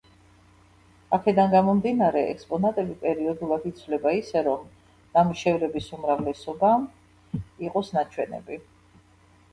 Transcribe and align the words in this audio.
აქედან 1.17 1.51
გამომდინარე, 1.55 2.23
ექსპონატები 2.29 2.95
პერიოდულად 3.03 3.67
იცვლება 3.73 4.15
ისე, 4.21 4.43
რომ 4.49 4.65
ნამუშევრების 5.19 5.93
უმრავლესობა 5.99 6.73
იყოს 7.69 7.97
ნაჩვენები. 7.99 8.63